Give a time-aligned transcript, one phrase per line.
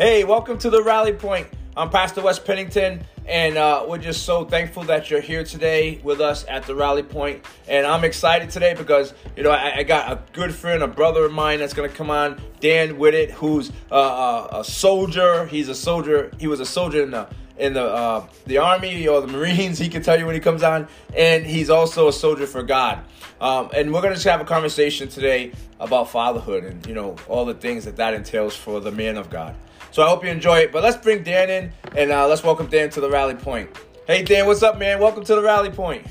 [0.00, 1.46] Hey, welcome to the Rally Point.
[1.76, 6.22] I'm Pastor Wes Pennington, and uh, we're just so thankful that you're here today with
[6.22, 7.44] us at the Rally Point.
[7.68, 11.26] And I'm excited today because you know I, I got a good friend, a brother
[11.26, 15.44] of mine that's going to come on, Dan Whitted, who's uh, a, a soldier.
[15.44, 16.32] He's a soldier.
[16.40, 19.78] He was a soldier in the in the uh, the army or the Marines.
[19.80, 23.00] He can tell you when he comes on, and he's also a soldier for God.
[23.38, 27.44] Um, and we're gonna just have a conversation today about fatherhood and you know all
[27.44, 29.54] the things that that entails for the man of God.
[29.92, 30.72] So I hope you enjoy it.
[30.72, 33.70] But let's bring Dan in and uh, let's welcome Dan to the rally point.
[34.06, 35.00] Hey Dan, what's up, man?
[35.00, 36.06] Welcome to the rally point.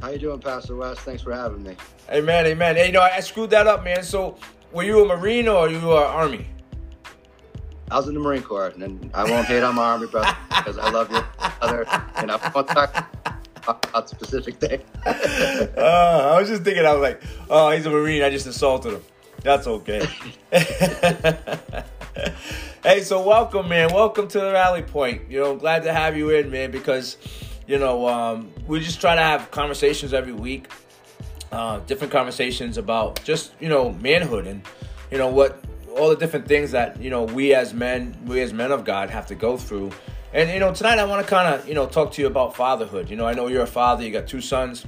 [0.00, 0.98] How you doing, Pastor Wes?
[1.00, 1.76] Thanks for having me.
[2.10, 2.76] Amen, amen.
[2.76, 4.02] Hey, you know I screwed that up, man.
[4.02, 4.36] So
[4.72, 6.46] were you a Marine or you were Army?
[7.90, 10.76] I was in the Marine Corps, and I won't hate on my Army brother because
[10.76, 11.20] I love you.
[11.62, 13.08] Other, and I won't talk
[13.66, 14.82] about specific things.
[15.06, 18.22] uh, I was just thinking, I was like, oh, he's a Marine.
[18.22, 19.02] I just assaulted him.
[19.42, 20.06] That's okay.
[22.82, 23.92] hey, so welcome, man.
[23.92, 25.30] Welcome to the Rally Point.
[25.30, 27.16] You know, glad to have you in, man, because,
[27.66, 30.70] you know, um, we just try to have conversations every week,
[31.52, 34.62] uh, different conversations about just, you know, manhood and,
[35.10, 35.62] you know, what
[35.96, 39.10] all the different things that, you know, we as men, we as men of God
[39.10, 39.90] have to go through.
[40.32, 42.56] And, you know, tonight I want to kind of, you know, talk to you about
[42.56, 43.10] fatherhood.
[43.10, 44.86] You know, I know you're a father, you got two sons,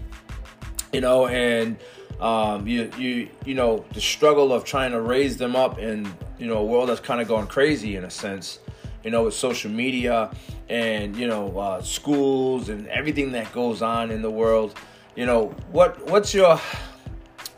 [0.92, 1.77] you know, and,
[2.20, 6.46] um, you you you know the struggle of trying to raise them up in you
[6.46, 8.58] know a world that's kind of gone crazy in a sense
[9.05, 10.30] you know with social media
[10.69, 14.74] and you know uh, schools and everything that goes on in the world.
[15.16, 16.58] You know what what's your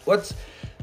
[0.04, 0.34] what's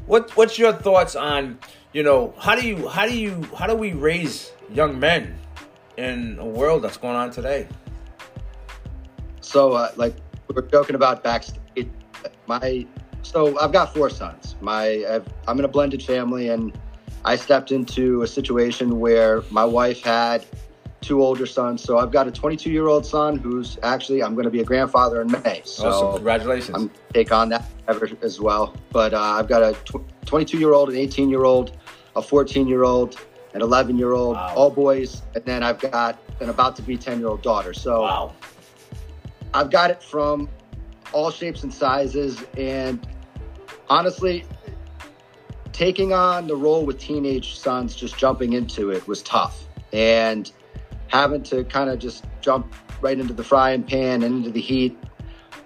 [0.06, 1.58] what what's your thoughts on
[1.92, 5.36] you know how do you how do you how do we raise young men
[5.96, 7.66] in a world that's going on today?
[9.40, 10.14] So uh, like
[10.48, 11.88] we are joking about backstage.
[12.46, 12.86] My
[13.22, 14.56] so I've got four sons.
[14.60, 16.72] My I've, I'm in a blended family, and
[17.24, 20.44] I stepped into a situation where my wife had
[21.00, 21.82] two older sons.
[21.82, 24.64] So I've got a 22 year old son who's actually I'm going to be a
[24.64, 25.62] grandfather in May.
[25.64, 26.14] So awesome.
[26.14, 26.76] congratulations!
[26.76, 27.64] I'm take on that
[28.22, 28.74] as well.
[28.90, 29.76] But uh, I've got a
[30.26, 31.76] 22 year old, an 18 year old,
[32.16, 33.18] a 14 year old,
[33.54, 34.54] an 11 year old, wow.
[34.54, 37.72] all boys, and then I've got an about to be 10 year old daughter.
[37.72, 38.34] So wow.
[39.52, 40.48] I've got it from
[41.12, 42.44] all shapes and sizes.
[42.56, 43.06] And
[43.88, 44.44] honestly,
[45.80, 49.66] taking on the role with teenage sons, just jumping into it was tough.
[49.94, 50.52] And
[51.06, 54.94] having to kind of just jump right into the frying pan and into the heat,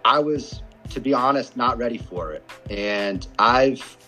[0.04, 2.48] I was, to be honest, not ready for it.
[2.70, 3.98] And I've,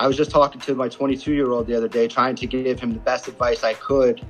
[0.00, 2.80] I was just talking to my 22 year old the other day, trying to give
[2.80, 4.20] him the best advice I could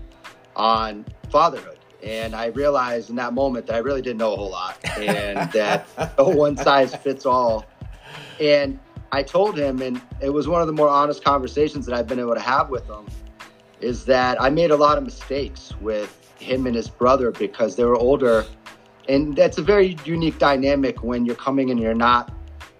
[0.55, 1.79] on fatherhood.
[2.03, 5.51] And I realized in that moment that I really didn't know a whole lot and
[5.53, 5.89] that
[6.19, 7.65] no one size fits all.
[8.39, 8.79] And
[9.13, 12.19] I told him, and it was one of the more honest conversations that I've been
[12.19, 13.07] able to have with him,
[13.81, 17.85] is that I made a lot of mistakes with him and his brother because they
[17.85, 18.47] were older.
[19.09, 22.33] And that's a very unique dynamic when you're coming and you're not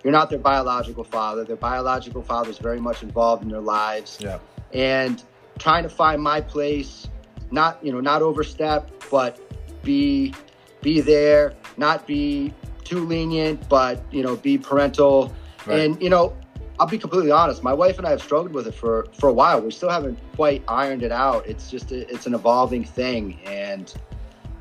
[0.03, 1.45] you're not their biological father.
[1.45, 4.19] Their biological father is very much involved in their lives.
[4.21, 4.39] Yeah.
[4.73, 5.23] And
[5.59, 7.09] trying to find my place,
[7.53, 9.39] not, you know, not overstep, but
[9.83, 10.35] be
[10.81, 12.53] be there, not be
[12.85, 15.33] too lenient, but you know, be parental.
[15.67, 15.81] Right.
[15.81, 16.37] And you know,
[16.79, 17.63] I'll be completely honest.
[17.63, 19.61] My wife and I have struggled with it for for a while.
[19.61, 21.47] We still haven't quite ironed it out.
[21.47, 23.93] It's just a, it's an evolving thing, and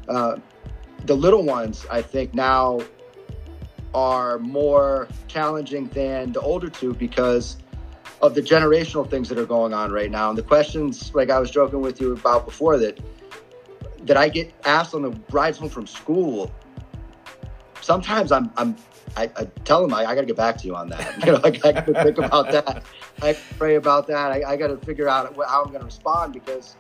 [0.08, 0.38] uh,
[1.06, 2.80] the little ones, I think now
[3.94, 7.58] are more challenging than the older two because
[8.22, 10.30] of the generational things that are going on right now.
[10.30, 13.00] And the questions, like I was joking with you about before, that
[14.04, 16.52] that I get asked on the rides home from school,
[17.82, 18.76] sometimes I'm I'm
[19.18, 21.18] I, I tell them I, I got to get back to you on that.
[21.26, 22.84] You know, I got to think about that.
[23.22, 24.32] I pray about that.
[24.32, 26.76] I, I got to figure out how I'm going to respond because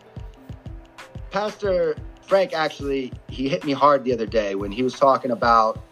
[1.29, 5.83] Pastor Frank actually he hit me hard the other day when he was talking about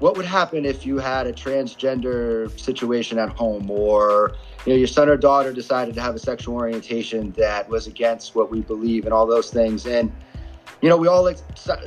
[0.00, 4.32] what would happen if you had a transgender situation at home or
[4.64, 8.34] you know your son or daughter decided to have a sexual orientation that was against
[8.34, 10.10] what we believe and all those things and
[10.80, 11.30] you know we all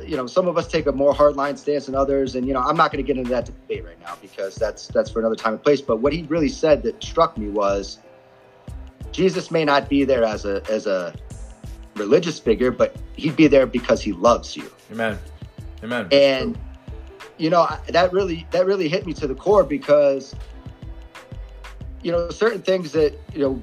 [0.04, 2.60] you know some of us take a more hardline stance than others and you know
[2.60, 5.34] i'm not going to get into that debate right now because that's that's for another
[5.34, 7.98] time and place but what he really said that struck me was
[9.12, 11.14] jesus may not be there as a as a
[11.96, 14.70] religious figure but he'd be there because he loves you.
[14.90, 15.18] Amen.
[15.82, 16.08] Amen.
[16.12, 16.58] And
[17.38, 20.34] you know that really that really hit me to the core because
[22.02, 23.62] you know certain things that you know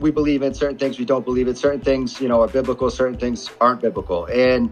[0.00, 2.90] we believe in certain things we don't believe in certain things you know are biblical
[2.90, 4.70] certain things aren't biblical and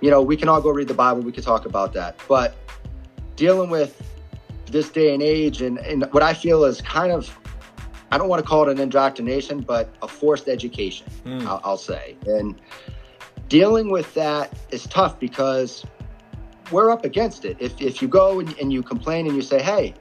[0.00, 2.54] you know we can all go read the bible we can talk about that but
[3.36, 4.02] dealing with
[4.70, 7.36] this day and age and, and what i feel is kind of
[8.10, 11.44] I don't want to call it an indoctrination, but a forced education, Mm.
[11.46, 12.16] I'll, I'll say.
[12.26, 12.54] And
[13.48, 15.84] dealing with that is tough because
[16.70, 17.56] we're up against it.
[17.58, 19.94] If, if you go and, and you complain and you say, hey,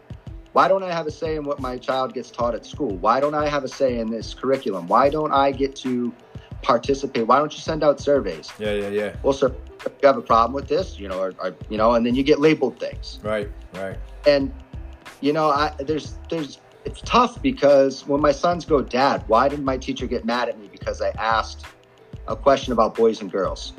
[0.55, 2.95] why don't I have a say in what my child gets taught at school?
[2.95, 4.87] Why don't I have a say in this curriculum?
[4.87, 6.13] Why don't I get to
[6.61, 7.27] participate?
[7.27, 8.53] Why don't you send out surveys?
[8.57, 9.15] Yeah, yeah, yeah.
[9.21, 9.53] Well, sir,
[10.01, 12.23] you have a problem with this, you know, or, or you know, and then you
[12.23, 13.97] get labeled things Right, right.
[14.25, 14.53] and
[15.19, 19.63] you know i there's there's it's tough because when my sons go dad why did
[19.63, 21.65] my teacher get mad at me because i asked
[22.27, 23.73] a question about boys and girls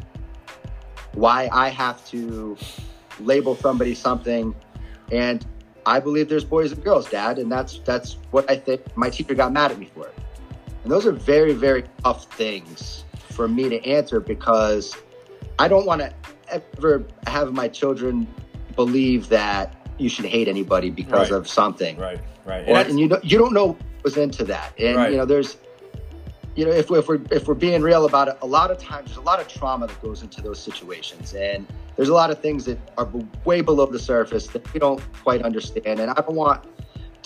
[1.12, 2.56] why i have to
[3.20, 4.54] label somebody something
[5.12, 5.44] and
[5.86, 9.34] i believe there's boys and girls dad and that's that's what i think my teacher
[9.34, 10.10] got mad at me for
[10.82, 14.96] and those are very very tough things for me to answer because
[15.58, 16.12] i don't want to
[16.50, 18.26] ever have my children
[18.74, 21.38] believe that you should hate anybody because Right.
[21.38, 22.60] of something Right, right.
[22.66, 25.10] And or, and you don't, you don't know what was into that and Right.
[25.10, 25.56] you know there's
[26.56, 29.08] you know if, if we're if we're being real about it a lot of times
[29.08, 32.40] there's a lot of trauma that goes into those situations and there's a lot of
[32.40, 33.08] things that are
[33.44, 36.64] way below the surface that we don't quite understand and i don't want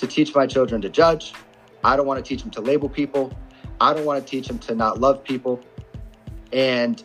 [0.00, 1.34] to teach my children to judge.
[1.84, 3.32] I don't want to teach them to label people.
[3.80, 5.60] I don't want to teach them to not love people.
[6.52, 7.02] And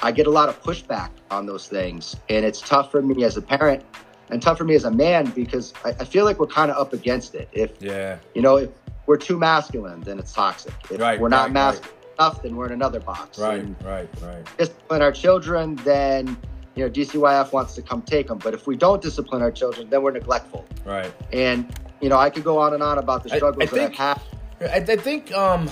[0.00, 3.36] i get a lot of pushback on those things and it's tough for me as
[3.36, 3.84] a parent
[4.30, 6.76] and tough for me as a man because I, I feel like we're kind of
[6.76, 7.48] up against it.
[7.52, 8.70] If yeah, you know, if
[9.08, 10.74] we're too masculine, then it's toxic.
[10.90, 13.38] If Right, we're not right, masculine enough, then we're in another box.
[13.38, 14.46] right, And right, right.
[14.58, 16.36] discipline our children, then
[16.74, 18.36] you know DCYF wants to come take them.
[18.38, 20.66] But if we don't discipline our children, then we're neglectful.
[20.84, 21.10] Right.
[21.32, 23.80] And you know, I could go on and on about the I- I struggles that
[23.80, 24.20] I've had.
[24.60, 25.68] I, I think um,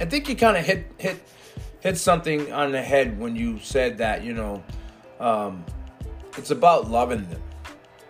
[0.00, 1.20] I think you kind of hit hit
[1.80, 4.62] hit something on the head when you said that you know
[5.18, 5.64] um,
[6.38, 7.42] it's about loving them,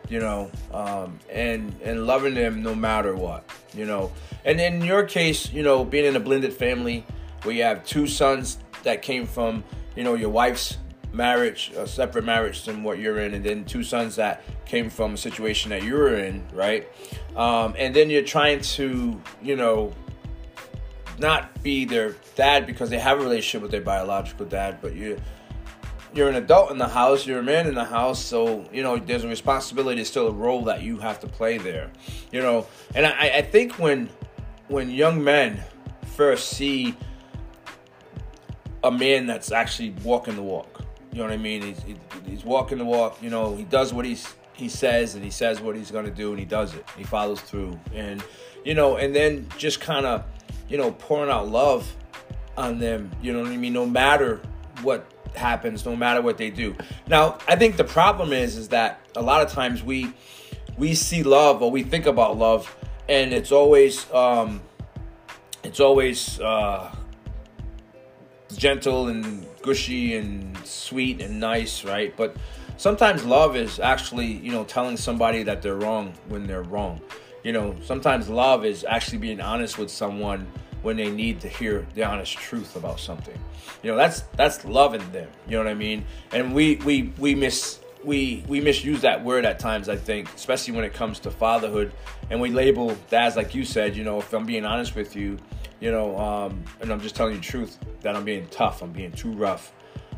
[0.08, 4.12] you know, um, and and loving them no matter what, you know.
[4.44, 7.04] And in your case, you know, being in a blended family
[7.42, 9.64] where you have two sons that came from
[9.96, 10.78] you know your wife's
[11.14, 15.14] marriage, a separate marriage than what you're in, and then two sons that came from
[15.14, 16.88] a situation that you were in, right?
[17.36, 19.92] Um, and then you're trying to, you know,
[21.18, 25.20] not be their dad because they have a relationship with their biological dad, but you
[26.14, 28.96] you're an adult in the house, you're a man in the house, so you know
[28.96, 31.90] there's a responsibility, there's still a role that you have to play there,
[32.30, 32.66] you know.
[32.94, 34.08] And I, I think when
[34.68, 35.60] when young men
[36.16, 36.96] first see
[38.84, 40.82] a man that's actually walking the walk,
[41.12, 41.62] you know what I mean?
[41.62, 41.96] He's he,
[42.26, 43.56] he's walking the walk, you know.
[43.56, 46.46] He does what he's he says, and he says what he's gonna do, and he
[46.46, 46.88] does it.
[46.96, 48.22] He follows through, and
[48.64, 50.24] you know, and then just kind of
[50.68, 51.92] you know pouring out love
[52.56, 53.72] on them, you know what I mean?
[53.72, 54.40] No matter
[54.82, 56.76] what happens, no matter what they do.
[57.06, 60.12] Now, I think the problem is is that a lot of times we
[60.76, 62.74] we see love or we think about love
[63.08, 64.60] and it's always um
[65.62, 66.94] it's always uh
[68.56, 72.14] gentle and gushy and sweet and nice, right?
[72.16, 72.36] But
[72.76, 77.00] sometimes love is actually, you know, telling somebody that they're wrong when they're wrong.
[77.42, 80.50] You know, sometimes love is actually being honest with someone
[80.84, 83.38] when they need to hear the honest truth about something.
[83.82, 85.28] You know, that's that's loving them.
[85.48, 86.04] You know what I mean?
[86.30, 89.88] And we we we miss we we misuse that word at times.
[89.88, 91.92] I think, especially when it comes to fatherhood,
[92.30, 93.96] and we label dads like you said.
[93.96, 95.38] You know, if I'm being honest with you,
[95.80, 98.92] you know, um, and I'm just telling you the truth that I'm being tough, I'm
[98.92, 99.72] being too rough,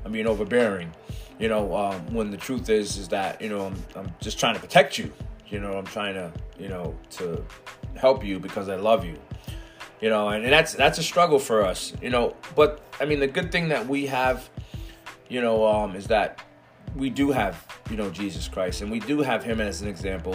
[0.05, 0.93] I'm being overbearing.
[1.39, 4.57] You know, um, when the truth is is that you know I'm, I'm just trying
[4.57, 5.13] to protect you.
[5.47, 7.45] You know, I'm trying to you know to
[7.95, 9.17] help you because I love you
[10.01, 13.21] you know and, and that's that's a struggle for us you know but i mean
[13.21, 14.49] the good thing that we have
[15.29, 16.43] you know um is that
[16.95, 20.35] we do have you know jesus christ and we do have him as an example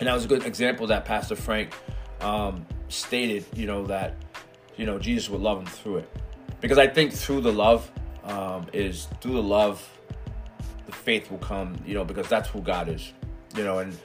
[0.00, 1.72] and that was a good example that pastor frank
[2.20, 4.14] um stated you know that
[4.76, 6.08] you know jesus would love him through it
[6.60, 7.90] because i think through the love
[8.24, 9.86] um is through the love
[10.86, 13.12] the faith will come you know because that's who god is
[13.56, 13.96] you know and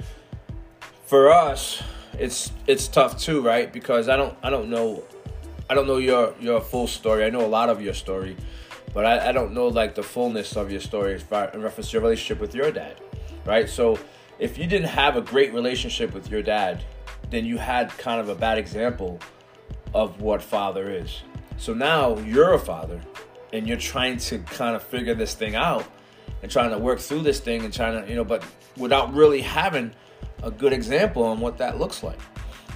[1.06, 1.82] for us
[2.20, 3.72] it's it's tough too right?
[3.72, 5.04] Because i don't i don't know
[5.70, 7.26] i don't know your your full story.
[7.26, 8.36] I know a lot of your story
[8.94, 11.94] but i, I don't know like the fullness of your story far in reference to
[11.94, 13.00] your relationship with your dad
[13.46, 13.70] right?
[13.70, 13.98] So
[14.40, 16.84] if you didn't have a great relationship with your dad
[17.30, 19.20] then you had kind of a bad example
[19.94, 21.24] of what father is.
[21.58, 23.02] So now you're a father
[23.54, 25.86] and you're trying to kind of figure this thing out
[26.42, 28.44] and trying to work through this thing and trying to you know but
[28.76, 29.92] without really having
[30.44, 32.20] a good example on what that looks like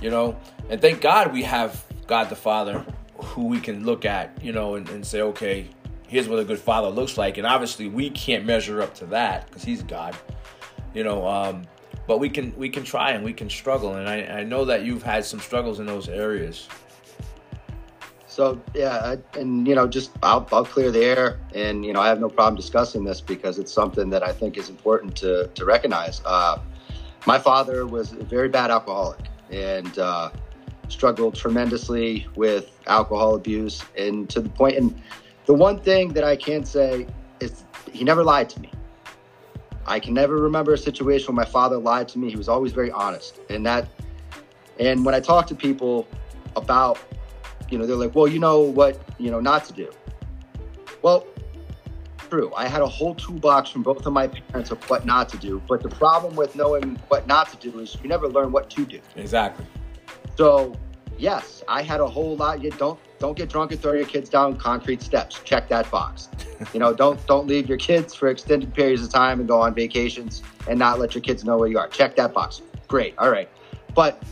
[0.02, 0.38] you know
[0.70, 4.76] and thank god we have god the father who we can look at you know
[4.76, 5.68] and, and say okay
[6.08, 9.48] here's what a good father looks like and obviously we can't measure up to that
[9.48, 10.16] because he's god
[10.94, 11.64] you know um,
[12.08, 14.84] but we can we can try and we can struggle, and I, I know that
[14.84, 16.68] you've had some struggles in those areas.
[18.28, 22.08] So yeah, and you know, just I'll, I'll clear the air, and you know, I
[22.08, 25.66] have no problem discussing this because it's something that I think is important to to
[25.66, 26.22] recognize.
[26.26, 26.60] Uh,
[27.26, 29.20] my father was a very bad alcoholic
[29.52, 30.32] and uh,
[30.88, 34.78] struggled tremendously with alcohol abuse, and to the point.
[34.78, 35.02] And
[35.46, 37.08] the one thing that I can say
[37.40, 38.72] is he never lied to me.
[39.86, 42.30] I can never remember a situation where my father lied to me.
[42.30, 43.88] He was always very honest, and that.
[44.80, 46.08] And when I talk to people
[46.56, 46.98] about
[47.72, 49.92] you know, they're like, well, you know what, you know, not to do.
[51.02, 51.26] Well,
[52.32, 52.50] true.
[52.56, 55.62] I had a whole toolbox from both of my parents of what not to do.
[55.68, 58.86] But the problem with knowing what not to do is you never learn what to
[58.86, 59.02] do.
[59.18, 59.66] Exactly.
[60.38, 60.74] So,
[61.18, 62.64] yes, I had a whole lot.
[62.64, 65.42] You don't don't get drunk and throw your kids down concrete steps.
[65.44, 66.30] Check that box.
[66.74, 69.74] you know, don't don't leave your kids for extended periods of time and go on
[69.74, 71.90] vacations and not let your kids know where you are.
[71.90, 72.62] Check that box.
[72.88, 73.14] Great.
[73.18, 73.50] All right.
[73.94, 74.24] But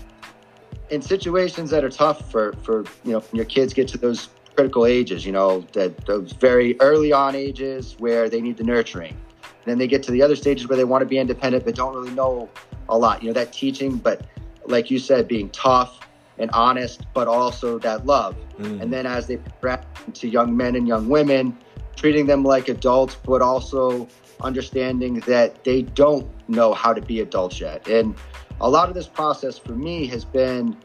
[0.90, 4.30] in situations that are tough for for you know your kids get to those
[4.60, 9.16] critical ages you know that those very early on ages where they need the nurturing.
[9.42, 11.76] And then they get to the other stages where they want to be independent but
[11.76, 12.50] don't really know
[12.90, 14.26] a lot you know that teaching but
[14.66, 16.02] like you said being tough
[16.40, 18.36] and honest but also that love.
[18.58, 18.82] Mm.
[18.82, 19.86] and then as they progress
[20.16, 21.58] to young men and young women
[21.96, 24.10] treating them like adults but also
[24.42, 27.88] understanding that they don't know how to be adults yet.
[27.88, 28.14] And
[28.60, 30.76] a lot of this process for me has been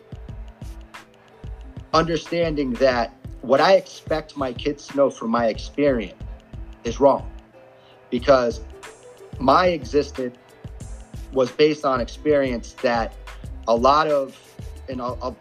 [1.92, 3.12] understanding that
[3.44, 6.20] what I expect my kids to know from my experience
[6.84, 7.30] is wrong
[8.10, 8.60] because
[9.38, 10.36] my existence
[11.32, 13.14] was based on experience that
[13.66, 14.38] a lot of
[14.88, 15.36] you know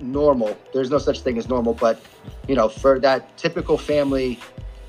[0.00, 2.00] normal there's no such thing as normal but
[2.48, 4.38] you know for that typical family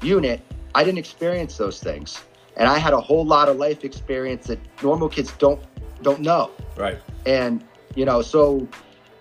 [0.01, 0.41] unit
[0.75, 2.21] i didn't experience those things
[2.55, 5.61] and i had a whole lot of life experience that normal kids don't
[6.01, 6.51] don't know.
[6.75, 6.97] Right.
[7.25, 7.63] And,
[7.95, 8.67] you know, so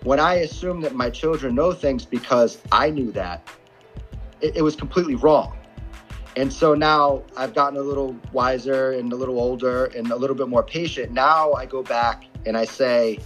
[0.03, 3.47] when I assume that my children know things because I knew that,
[4.41, 5.57] it, it was completely wrong.
[6.37, 10.35] And so now I've gotten a little wiser and a little older and a little
[10.35, 11.11] bit more patient.
[11.11, 13.19] Now I go back and I say,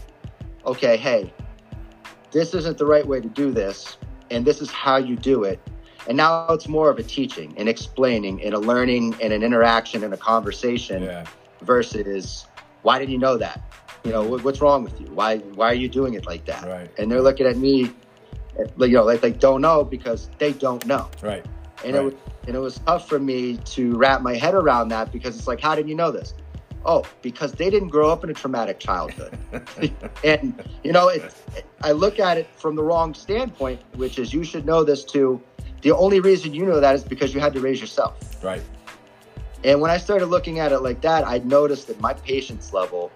[0.65, 1.31] okay, hey,
[2.31, 3.97] this isn't the right way to do this,
[4.29, 5.59] and this is how you do it.
[6.07, 10.03] And now it's more of a teaching and explaining and a learning and an interaction
[10.03, 11.25] and a conversation yeah.
[11.61, 12.45] versus
[12.81, 13.61] why did you know that?
[14.05, 15.07] You know, what, what's wrong with you?
[15.07, 16.63] Why why are you doing it like that?
[16.65, 16.89] Right.
[16.99, 17.91] And they're looking at me,
[18.77, 21.09] like you know, like they don't know because they don't know.
[21.23, 21.43] Right.
[21.83, 22.01] And right.
[22.01, 22.13] it was
[22.47, 25.59] and it was tough for me to wrap my head around that because it's like,
[25.59, 26.35] how did you know this?
[26.85, 29.35] Oh, because they didn't grow up in a traumatic childhood.
[30.23, 31.23] and you know, it,
[31.55, 35.03] it, I look at it from the wrong standpoint, which is you should know this
[35.03, 35.41] too.
[35.81, 38.43] The only reason you know that is because you had to raise yourself.
[38.43, 38.61] Right.
[39.63, 43.11] And when I started looking at it like that, I noticed that my patience level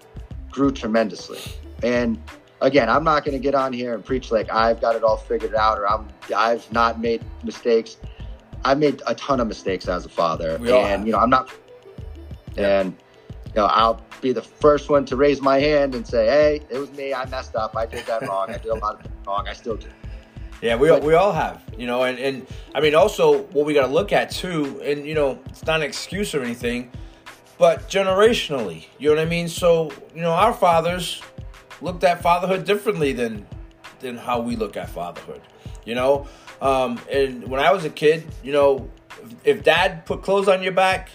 [0.50, 1.40] grew tremendously.
[1.82, 2.18] And
[2.60, 5.16] again, I'm not going to get on here and preach like I've got it all
[5.16, 7.96] figured out or I'm I've not made mistakes.
[8.64, 11.50] I made a ton of mistakes as a father, we and you know I'm not.
[12.56, 12.80] Yeah.
[12.80, 12.96] And
[13.46, 16.78] you know I'll be the first one to raise my hand and say, "Hey, it
[16.78, 17.14] was me.
[17.14, 17.76] I messed up.
[17.76, 18.50] I did that wrong.
[18.50, 19.48] I did a lot of things wrong.
[19.48, 19.88] I still do."
[20.62, 23.72] Yeah, we, but, we all have, you know, and, and I mean, also what we
[23.72, 26.90] got to look at too, and you know, it's not an excuse or anything,
[27.60, 29.46] but generationally, you know what I mean?
[29.46, 31.20] So, you know, our fathers
[31.82, 33.46] looked at fatherhood differently than
[34.00, 35.42] than how we look at fatherhood,
[35.84, 36.26] you know?
[36.62, 38.90] Um, and when I was a kid, you know,
[39.22, 41.10] if, if dad put clothes on your back,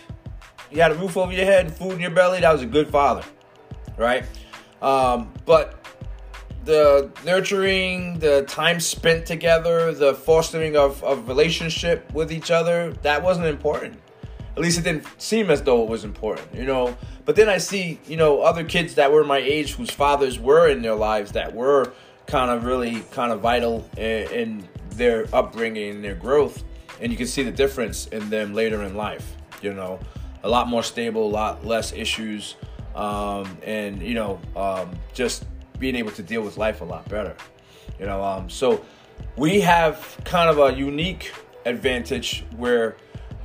[0.69, 2.67] you had a roof over your head and food in your belly, that was a
[2.67, 3.23] good father,
[3.97, 4.23] right?
[4.83, 5.83] Um, but
[6.63, 13.23] the nurturing, the time spent together, the fostering of, of relationship with each other, that
[13.23, 13.99] wasn't important.
[14.55, 16.95] At least it didn't seem as though it was important, you know.
[17.25, 20.69] But then I see, you know, other kids that were my age whose fathers were
[20.69, 21.91] in their lives that were
[22.25, 26.63] kind of really kind of vital in, in their upbringing and their growth.
[27.01, 29.99] And you can see the difference in them later in life, you know.
[30.43, 32.55] A lot more stable, a lot less issues,
[32.95, 35.45] um, and, you know, um, just
[35.79, 37.35] being able to deal with life a lot better.
[37.99, 38.85] You know, um, so
[39.35, 41.33] we have kind of a unique
[41.65, 42.95] advantage where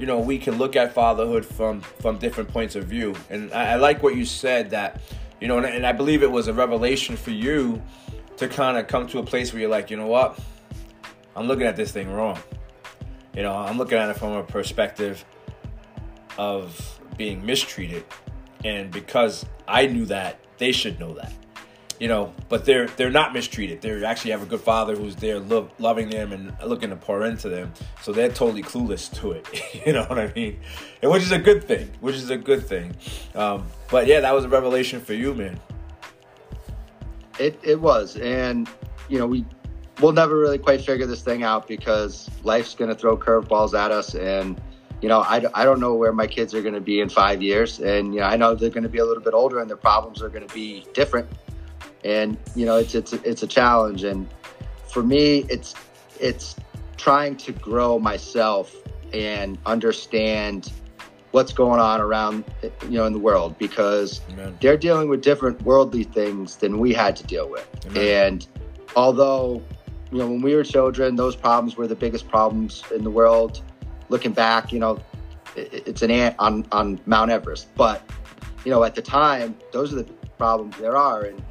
[0.00, 3.14] you know we can look at fatherhood from from different points of view.
[3.28, 5.00] And i, I like what you said that
[5.40, 7.80] you know and, and, i believe it was a revelation for you
[8.38, 10.40] to kind of come to a place where you're like you know what?
[11.36, 12.38] I'm looking at this thing wrong.
[13.34, 15.24] You know i'm looking at it from a perspective
[16.38, 18.04] of being mistreated.
[18.64, 21.32] And because i knew that they should know that
[22.00, 23.82] you know, but they're they're not mistreated.
[23.82, 27.24] They actually have a good father who's there, lo- loving them and looking to pour
[27.24, 27.72] into them.
[28.02, 29.46] So they're totally clueless to it.
[29.86, 30.58] you know what I mean?
[31.02, 31.90] And which is a good thing.
[32.00, 32.96] Which is a good thing.
[33.34, 35.60] Um, but yeah, that was a revelation for you, man.
[37.38, 38.68] It it was, and
[39.10, 39.44] you know we
[40.00, 43.90] we'll never really quite figure this thing out because life's going to throw curveballs at
[43.90, 44.58] us and
[45.02, 47.40] you know, I, I don't know where my kids are going to be in five
[47.40, 47.80] years.
[47.80, 49.78] And, you know, I know they're going to be a little bit older and their
[49.78, 51.26] problems are going to be different.
[52.04, 54.04] And, you know, it's, it's, it's a challenge.
[54.04, 54.28] And
[54.88, 55.74] for me, it's,
[56.18, 56.56] it's
[56.96, 58.74] trying to grow myself
[59.12, 60.72] and understand
[61.32, 62.44] what's going on around,
[62.82, 64.56] you know, in the world because Amen.
[64.60, 67.68] they're dealing with different worldly things than we had to deal with.
[67.86, 68.26] Amen.
[68.26, 68.46] And
[68.96, 69.62] although,
[70.10, 73.62] you know, when we were children, those problems were the biggest problems in the world
[74.08, 74.98] looking back, you know,
[75.56, 77.74] it's an ant on, on Mount Everest.
[77.74, 78.02] But,
[78.64, 80.04] you know, at the time, those are the
[80.36, 81.22] problems there are.
[81.22, 81.42] And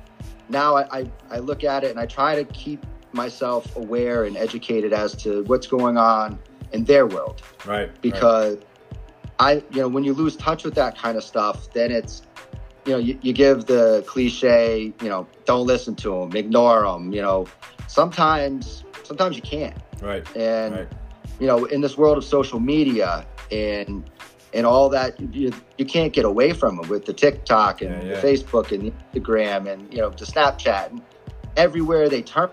[0.49, 4.37] now I, I, I look at it and I try to keep myself aware and
[4.37, 6.39] educated as to what's going on
[6.71, 7.41] in their world.
[7.65, 7.89] Right.
[8.01, 8.65] Because right.
[9.39, 12.23] I, you know, when you lose touch with that kind of stuff, then it's,
[12.85, 17.11] you know, you, you give the cliche, you know, don't listen to them, ignore them,
[17.13, 17.47] you know,
[17.87, 19.77] sometimes, sometimes you can't.
[20.01, 20.25] Right.
[20.35, 20.87] And, right
[21.39, 24.09] you know, in this world of social media and
[24.53, 28.09] and all that, you, you can't get away from it with the TikTok and yeah,
[28.09, 28.19] yeah.
[28.19, 30.89] the Facebook and the Instagram and you know the Snapchat.
[30.89, 31.01] And
[31.55, 32.49] everywhere they turn,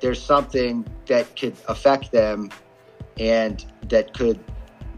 [0.00, 2.50] there's something that could affect them,
[3.18, 4.38] and that could,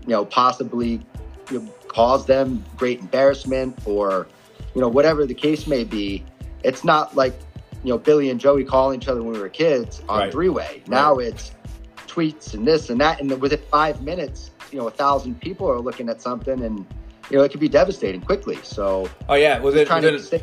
[0.03, 1.01] you know, possibly
[1.51, 4.29] you know, cause them great embarrassment or,
[4.75, 6.25] you know, whatever the case may be.
[6.63, 7.35] It's not like
[7.85, 10.33] you know Billy and Joey calling each other when we were kids on right.
[10.33, 10.83] three way.
[10.89, 11.29] Now right.
[11.29, 11.53] it's
[12.07, 15.81] tweets and this and that, and within five minutes, you know, a thousand people are
[15.81, 16.87] looking at something, and
[17.31, 18.59] you know, it could be devastating quickly.
[18.63, 20.43] So, oh yeah, within, within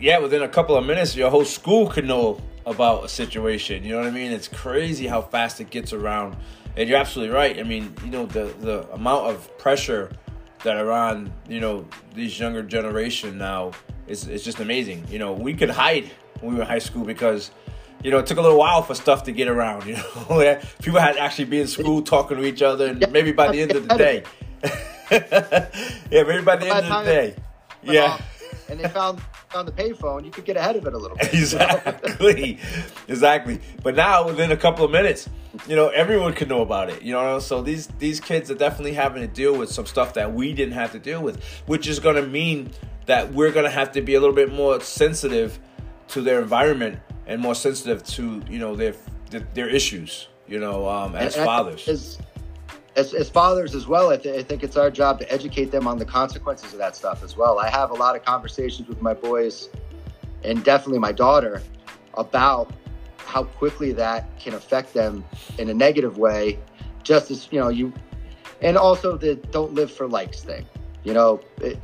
[0.00, 3.82] yeah, within a couple of minutes, your whole school could know about a situation.
[3.82, 4.30] You know what I mean?
[4.30, 6.36] It's crazy how fast it gets around,
[6.76, 7.58] and you're absolutely right.
[7.58, 10.10] I mean, you know, the the amount of pressure
[10.64, 13.72] that are on, you know, these younger generation now
[14.06, 15.06] is is just amazing.
[15.08, 16.10] You know, we could hide
[16.40, 17.50] when we were in high school because
[18.02, 19.86] you know, it took a little while for stuff to get around.
[19.86, 23.32] You know, people had to actually be in school talking to each other, and maybe
[23.32, 24.24] by the end of the day,
[26.10, 27.34] yeah, maybe by the end of the day,
[27.82, 28.20] yeah.
[28.68, 29.22] And they found
[29.54, 31.32] on the payphone, you could get ahead of it a little bit.
[31.32, 32.58] Exactly,
[33.08, 33.60] exactly.
[33.82, 35.26] But now, within a couple of minutes,
[35.66, 37.00] you know, everyone could know about it.
[37.00, 40.34] You know, so these these kids are definitely having to deal with some stuff that
[40.34, 42.70] we didn't have to deal with, which is going to mean
[43.06, 45.58] that we're going to have to be a little bit more sensitive
[46.08, 48.94] to their environment and more sensitive to you know their
[49.54, 50.28] their issues.
[50.48, 51.86] You know, um, as and, fathers.
[51.86, 52.18] As,
[52.96, 55.86] as, as, fathers as well, I, th- I think it's our job to educate them
[55.86, 57.58] on the consequences of that stuff as well.
[57.58, 59.68] I have a lot of conversations with my boys
[60.42, 61.62] and definitely my daughter
[62.14, 62.72] about
[63.18, 65.22] how quickly that can affect them
[65.58, 66.58] in a negative way.
[67.02, 67.92] Just as you know, you
[68.62, 70.66] and also the don't live for likes thing.
[71.04, 71.78] You know, it,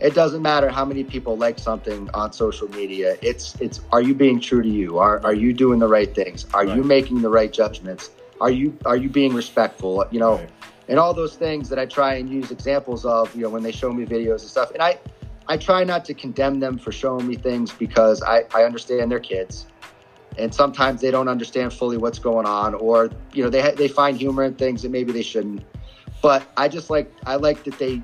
[0.00, 3.16] it doesn't matter how many people like something on social media.
[3.20, 4.98] It's it's are you being true to you?
[4.98, 6.46] Are are you doing the right things?
[6.54, 6.76] Are right.
[6.76, 8.10] you making the right judgments?
[8.40, 10.04] Are you are you being respectful?
[10.10, 10.50] You know, right.
[10.88, 13.72] and all those things that I try and use examples of, you know, when they
[13.72, 14.70] show me videos and stuff.
[14.70, 14.98] And I
[15.48, 19.18] I try not to condemn them for showing me things because I, I understand they're
[19.18, 19.66] kids.
[20.36, 24.16] And sometimes they don't understand fully what's going on, or you know they they find
[24.16, 25.64] humor in things that maybe they shouldn't.
[26.22, 28.02] But I just like I like that they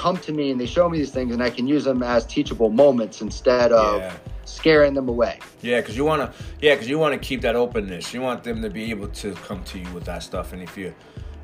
[0.00, 2.24] come to me and they show me these things and I can use them as
[2.24, 4.16] teachable moments instead of yeah.
[4.46, 5.38] scaring them away.
[5.60, 6.44] Yeah, because you want to.
[6.62, 8.14] Yeah, because you want to keep that openness.
[8.14, 10.54] You want them to be able to come to you with that stuff.
[10.54, 10.94] And if you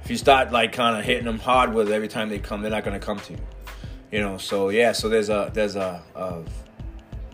[0.03, 2.71] if you start like kind of hitting them hard with every time they come, they're
[2.71, 3.41] not going to come to you.
[4.11, 4.39] You know.
[4.39, 4.93] So yeah.
[4.93, 6.43] So there's a there's a, a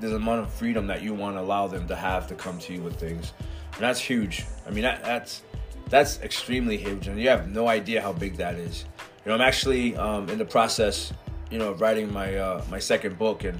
[0.01, 2.59] there's a amount of freedom that you want to allow them to have to come
[2.59, 3.33] to you with things,
[3.75, 4.45] and that's huge.
[4.67, 5.43] I mean that that's
[5.89, 8.87] that's extremely huge, and you have no idea how big that is.
[9.25, 11.13] You know, I'm actually um, in the process,
[11.51, 13.57] you know, of writing my uh, my second book, and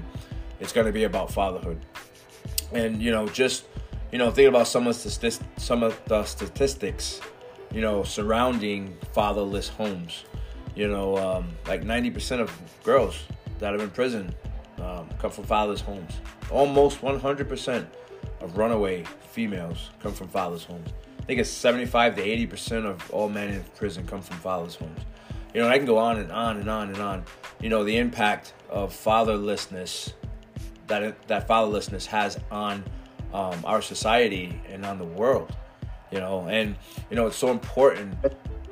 [0.59, 1.79] it's going to be about fatherhood.
[2.73, 3.65] And you know, just
[4.11, 7.21] you know, thinking about some of the some of the statistics,
[7.71, 10.25] you know, surrounding fatherless homes.
[10.75, 12.51] You know, um, like 90% of
[12.83, 13.23] girls
[13.59, 14.33] that are in prison
[14.79, 16.13] um, come from fatherless homes.
[16.49, 17.85] Almost 100%
[18.41, 20.89] of runaway females come from fatherless homes.
[21.19, 24.99] I think it's 75 to 80% of all men in prison come from fatherless homes.
[25.53, 27.23] You know, I can go on and on and on and on.
[27.61, 30.13] You know, the impact of fatherlessness
[30.87, 32.83] that that fatherlessness has on
[33.33, 35.55] um, our society and on the world.
[36.11, 36.75] You know, and
[37.09, 38.15] you know it's so important.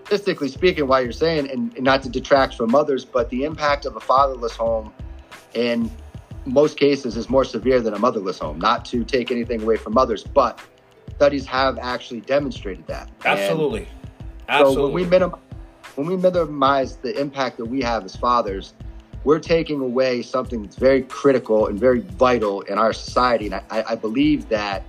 [0.06, 3.86] Statistically speaking, while you're saying, and, and not to detract from others, but the impact
[3.86, 4.94] of a fatherless home
[5.54, 5.90] in
[6.46, 8.60] most cases is more severe than a motherless home.
[8.60, 10.60] Not to take anything away from mothers, but
[11.16, 13.10] studies have actually demonstrated that.
[13.24, 13.82] Absolutely.
[13.82, 13.88] And
[14.50, 14.76] Absolutely.
[14.76, 15.40] So when we minimize
[16.02, 18.74] when we minimize the impact that we have as fathers,
[19.24, 23.46] we're taking away something that's very critical and very vital in our society.
[23.46, 24.84] And I, I believe that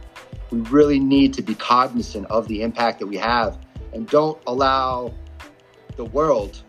[0.51, 3.59] we really need to be cognizant of the impact that we have
[3.93, 5.13] and don't allow
[5.97, 6.63] the world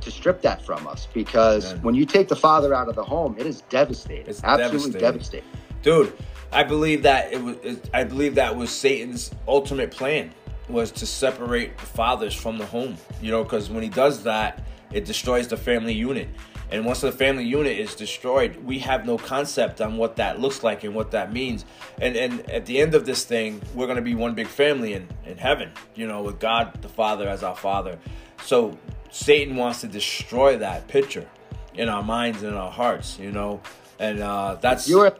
[0.00, 3.36] to strip that from us because when you take the father out of the home,
[3.38, 4.26] it is devastating.
[4.26, 5.48] It's Absolutely devastating.
[5.52, 5.82] devastating.
[5.82, 6.12] dude
[6.52, 7.56] i believe that it was
[7.92, 10.32] i believe that was satan's ultimate plan
[10.68, 15.04] was to separate fathers from the home you know because when he does that it
[15.04, 16.28] destroys the family unit.
[16.70, 20.64] And once the family unit is destroyed we have no concept on what that looks
[20.64, 21.64] like and what that means.
[22.00, 25.08] And and at the end of this thing we're to be one big family in
[25.24, 27.98] in heaven you know with god the father as our father.
[28.44, 28.76] So
[29.10, 31.28] satan wants to destroy that picture
[31.74, 33.60] in our minds and our hearts you know?
[33.98, 35.16] And uh that's You were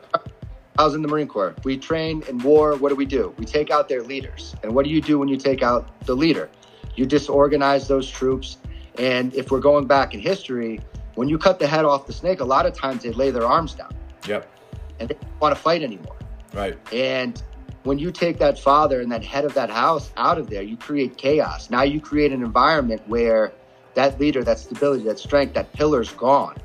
[0.78, 1.54] I was in the Marine Corps.
[1.64, 2.76] We train in war.
[2.76, 3.34] What do we do?
[3.38, 4.54] We take out their leaders.
[4.62, 6.50] And what do you do when you take out the leader?
[6.94, 8.58] You disorganize those troops.
[8.98, 10.80] And if we're going back in history,
[11.14, 13.46] when you cut the head off the snake, a lot of times they lay their
[13.46, 13.94] arms down
[14.26, 14.50] yep
[14.98, 16.16] and they don't want to fight anymore.
[16.52, 17.42] right And
[17.84, 20.76] when you take that father and that head of that house out of there, you
[20.76, 21.70] create chaos.
[21.70, 23.52] Now you create an environment where
[23.94, 26.56] that leader, that stability, that strength, that pillar's gone.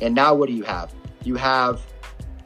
[0.00, 0.94] And now what do you have?
[1.24, 1.82] You have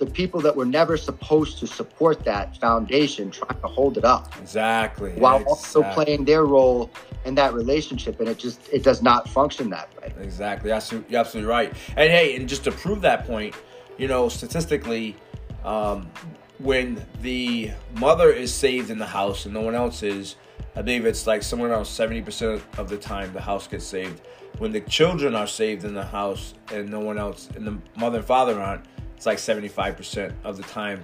[0.04, 4.38] the people that were never supposed to support that foundation trying to hold it up
[4.40, 5.12] Exactly.
[5.12, 6.90] while also playing their role
[7.24, 8.20] in that relationship.
[8.20, 10.12] And it just, it does not function that way.
[10.20, 10.68] Exactly.
[10.68, 11.72] You're absolutely right.
[11.96, 13.54] And hey, and just to prove that point,
[13.96, 15.16] you know, statistically,
[15.64, 16.10] um,
[16.58, 20.36] when the mother is saved in the house and no one else is,
[20.76, 24.20] I believe it's like somewhere around seventy percent of the time the house gets saved.
[24.58, 28.18] When the children are saved in the house and no one else, and the mother
[28.18, 28.84] and father aren't,
[29.24, 31.02] it's like seventy-five percent of the time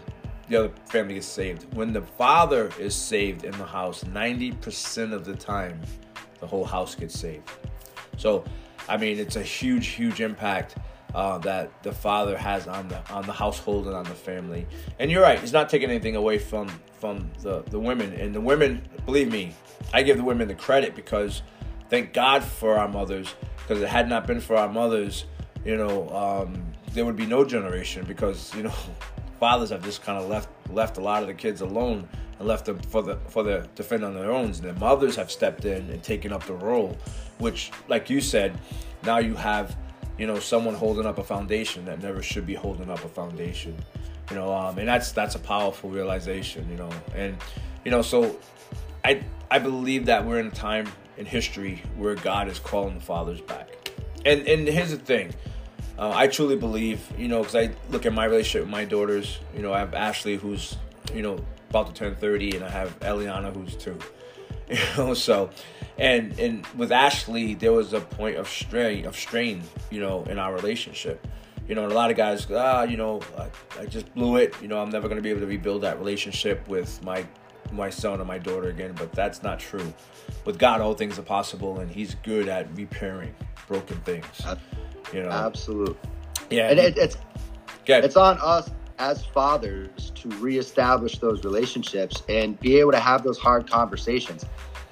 [0.51, 1.73] the other family gets saved.
[1.75, 5.81] When the father is saved in the house, ninety percent of the time,
[6.39, 7.49] the whole house gets saved.
[8.19, 8.45] So,
[8.91, 10.77] I mean, it's a huge, huge impact
[11.15, 14.67] uh, that the father has on the on the household and on the family.
[14.99, 18.13] And you're right; he's not taking anything away from from the the women.
[18.13, 19.55] And the women, believe me,
[19.95, 21.41] I give the women the credit because
[21.89, 23.35] thank God for our mothers.
[23.57, 25.25] Because it had not been for our mothers,
[25.65, 28.05] you know, um, there would be no generation.
[28.07, 28.75] Because you know,
[29.41, 32.67] fathers have just kind of left left a lot of the kids alone and left
[32.67, 34.47] them for the for the to fend on their own.
[34.47, 36.97] And their mothers have stepped in and taken up the role,
[37.39, 38.59] which, like you said,
[39.05, 39.77] now you have
[40.19, 43.77] you know someone holding up a foundation that never should be holding up a foundation.
[44.31, 46.69] You know, um, and that's that's a powerful realization.
[46.71, 47.37] You know, and
[47.85, 48.39] you know, so
[49.05, 53.01] I I believe that we're in a time in history where God is calling the
[53.01, 53.69] fathers back.
[54.25, 55.35] And and here's the thing.
[56.01, 59.39] Uh, I truly believe, you know, because I look at my relationship with my daughters.
[59.55, 60.79] You know, I have Ashley, who's,
[61.13, 63.99] you know, about to turn 30, and I have Eliana, who's two.
[64.71, 65.51] You know, so,
[65.99, 70.39] and and with Ashley, there was a point of strain, of strain, you know, in
[70.39, 71.27] our relationship.
[71.67, 73.49] You know, and a lot of guys, ah, you know, I,
[73.81, 74.55] I just blew it.
[74.63, 77.27] You know, I'm never gonna be able to rebuild that relationship with my
[77.73, 78.95] my son and my daughter again.
[78.97, 79.93] But that's not true.
[80.45, 83.35] With God, all things are possible, and He's good at repairing
[83.67, 84.41] broken things.
[85.13, 85.97] You know, Absolutely.
[86.51, 87.17] yeah, And it, it's,
[87.85, 88.05] good.
[88.05, 93.39] it's on us as fathers to reestablish those relationships and be able to have those
[93.39, 94.45] hard conversations.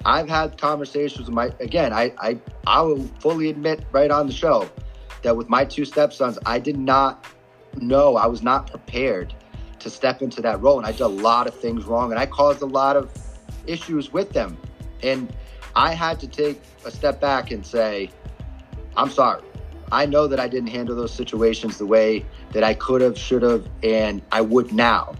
[0.05, 4.33] I've had conversations with my again, I I, I will fully admit right on the
[4.33, 4.69] show
[5.21, 7.25] that with my two stepsons, I did not
[7.77, 9.33] know, I was not prepared
[9.79, 10.77] to step into that role.
[10.77, 13.11] And I did a lot of things wrong and I caused a lot of
[13.67, 14.57] issues with them.
[15.03, 15.31] And
[15.75, 18.09] I had to take a step back and say,
[18.97, 19.43] I'm sorry.
[19.91, 23.41] I know that I didn't handle those situations the way that I could have, should
[23.41, 25.15] have, and I would now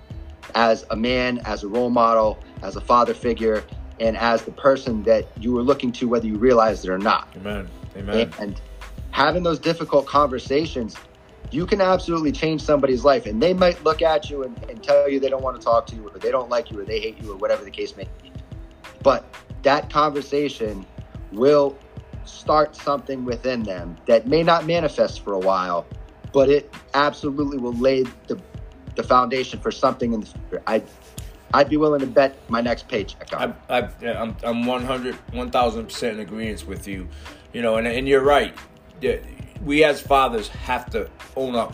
[0.55, 3.63] as a man, as a role model, as a father figure,
[3.99, 7.27] and as the person that you were looking to, whether you realized it or not.
[7.35, 7.69] Amen.
[7.95, 8.33] Amen.
[8.39, 8.61] And
[9.11, 10.95] having those difficult conversations,
[11.51, 13.25] you can absolutely change somebody's life.
[13.25, 15.85] And they might look at you and, and tell you they don't want to talk
[15.87, 17.95] to you, or they don't like you, or they hate you, or whatever the case
[17.97, 18.31] may be.
[19.03, 20.85] But that conversation
[21.31, 21.77] will
[22.29, 25.85] start something within them that may not manifest for a while,
[26.31, 28.39] but it absolutely will lay the,
[28.95, 30.61] the foundation for something in the future.
[30.67, 30.83] I,
[31.53, 33.55] I'd be willing to bet my next paycheck on.
[33.69, 37.07] I, I, I'm, I'm 100, 1000% in agreement with you.
[37.53, 38.55] You know, and, and you're right.
[39.63, 41.73] We as fathers have to own up,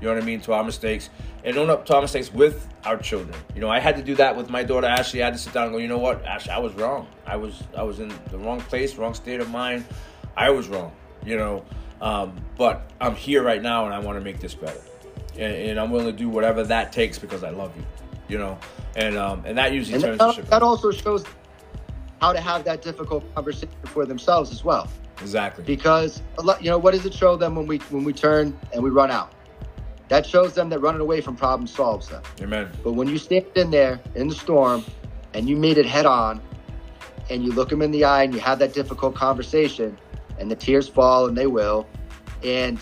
[0.00, 1.10] you know what I mean, to our mistakes
[1.44, 3.36] and own up to our mistakes with our children.
[3.54, 5.22] You know, I had to do that with my daughter Ashley.
[5.22, 7.06] I had to sit down and go, you know what, Ashley, I was wrong.
[7.26, 9.84] I was I was in the wrong place, wrong state of mind.
[10.36, 10.92] I was wrong,
[11.24, 11.64] you know.
[12.00, 14.80] Um, but I'm here right now and I want to make this better.
[15.32, 17.84] and, and I'm willing to do whatever that takes because I love you.
[18.28, 18.58] You know,
[18.94, 21.24] and um, and that usually And turns that, that also shows
[22.20, 24.88] how to have that difficult conversation for themselves as well.
[25.20, 25.64] Exactly.
[25.64, 26.22] Because
[26.60, 29.10] you know, what does it show them when we when we turn and we run
[29.10, 29.32] out?
[30.08, 32.22] That shows them that running away from problems solves them.
[32.40, 32.70] Amen.
[32.82, 34.84] But when you stand in there in the storm
[35.34, 36.40] and you meet it head on
[37.30, 39.98] and you look them in the eye and you have that difficult conversation
[40.38, 41.86] and the tears fall and they will
[42.42, 42.80] and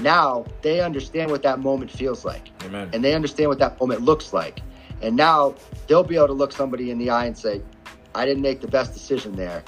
[0.00, 2.90] now they understand what that moment feels like Amen.
[2.92, 4.60] and they understand what that moment looks like.
[5.02, 5.54] And now
[5.86, 7.62] they'll be able to look somebody in the eye and say,
[8.14, 9.62] I didn't make the best decision there.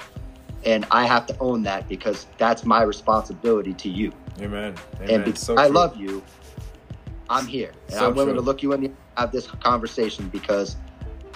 [0.65, 4.11] And I have to own that because that's my responsibility to you.
[4.41, 4.75] Amen.
[4.95, 5.09] Amen.
[5.09, 6.23] And because So I love you,
[7.29, 7.71] I'm here.
[7.87, 8.41] And So I'm willing true.
[8.41, 10.75] to look you in the eye, and have this conversation because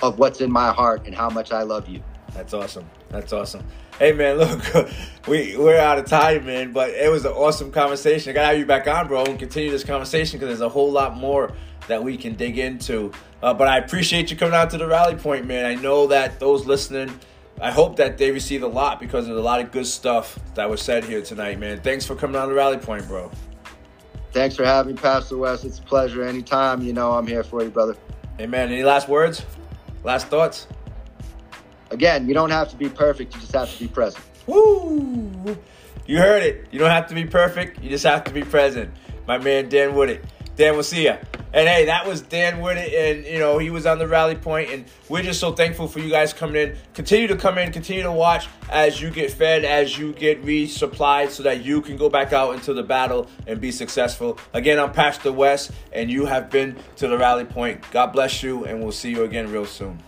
[0.01, 2.01] of what's in my heart and how much I love you.
[2.33, 2.89] That's awesome.
[3.09, 3.63] That's awesome.
[3.99, 4.89] Hey man, look,
[5.27, 6.71] we we're out of time, man.
[6.71, 8.31] But it was an awesome conversation.
[8.31, 10.91] I gotta have you back on, bro, and continue this conversation because there's a whole
[10.91, 11.53] lot more
[11.87, 13.11] that we can dig into.
[13.41, 15.65] Uh, but I appreciate you coming out to the rally point, man.
[15.65, 17.19] I know that those listening,
[17.61, 20.69] I hope that they received a lot because there's a lot of good stuff that
[20.69, 21.81] was said here tonight, man.
[21.81, 23.29] Thanks for coming on the rally point, bro.
[24.33, 25.63] Thanks for having me, Pastor Wes.
[25.63, 26.23] It's a pleasure.
[26.23, 27.95] Anytime, you know, I'm here for you, brother.
[28.39, 29.45] Hey man, any last words?
[30.03, 30.67] Last thoughts?
[31.91, 33.35] Again, you don't have to be perfect.
[33.35, 34.25] You just have to be present.
[34.47, 35.55] Woo!
[36.07, 36.67] You heard it.
[36.71, 37.81] You don't have to be perfect.
[37.83, 38.91] You just have to be present.
[39.27, 40.23] My man Dan Woodit.
[40.55, 41.17] Dan, we'll see ya.
[41.51, 44.71] And hey, that was Dan Woodit, and you know he was on the rally point,
[44.71, 46.75] and we're just so thankful for you guys coming in.
[46.93, 51.29] Continue to come in, continue to watch as you get fed, as you get resupplied,
[51.29, 54.39] so that you can go back out into the battle and be successful.
[54.53, 57.83] Again, I'm Pastor Wes, and you have been to the rally point.
[57.91, 59.99] God bless you, and we'll see you again real soon.